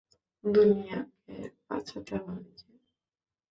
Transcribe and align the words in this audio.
দুনিয়াকে 0.43 1.35
বাঁচাতে 1.67 2.13
হবে 2.17 2.49
যে! 2.57 2.69